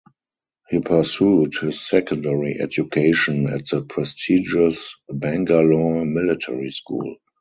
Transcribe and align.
He 0.69 0.79
pursued 0.79 1.55
his 1.59 1.79
secondary 1.79 2.59
education 2.59 3.45
at 3.53 3.67
the 3.67 3.83
prestigious 3.83 4.95
Bangalore 5.07 6.03
Military 6.05 6.71
School. 6.71 7.17